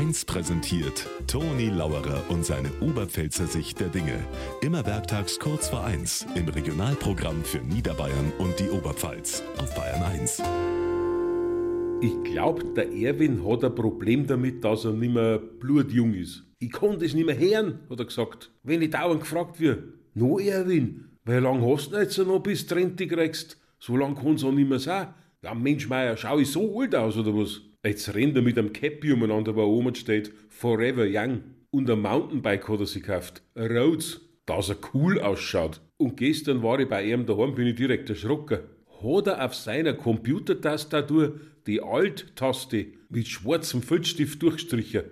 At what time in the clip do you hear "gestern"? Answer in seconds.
36.18-36.62